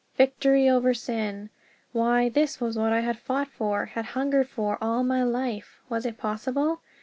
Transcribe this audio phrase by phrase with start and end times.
[0.15, 1.51] Victory over Sin!
[1.91, 5.79] Why, this was what I had fought for, had hungered for, all my life!
[5.89, 6.81] Was it possible?